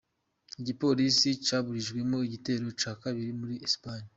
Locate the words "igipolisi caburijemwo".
0.61-2.17